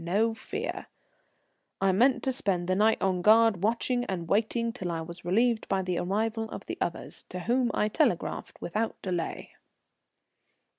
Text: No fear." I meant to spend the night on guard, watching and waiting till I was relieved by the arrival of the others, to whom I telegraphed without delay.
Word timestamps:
No 0.03 0.33
fear." 0.33 0.87
I 1.79 1.91
meant 1.91 2.23
to 2.23 2.31
spend 2.31 2.67
the 2.67 2.73
night 2.75 2.99
on 3.03 3.21
guard, 3.21 3.61
watching 3.61 4.03
and 4.05 4.27
waiting 4.27 4.73
till 4.73 4.89
I 4.91 5.01
was 5.01 5.23
relieved 5.23 5.67
by 5.67 5.83
the 5.83 5.99
arrival 5.99 6.49
of 6.49 6.65
the 6.65 6.79
others, 6.81 7.23
to 7.29 7.41
whom 7.41 7.69
I 7.75 7.87
telegraphed 7.87 8.59
without 8.61 8.99
delay. 9.03 9.51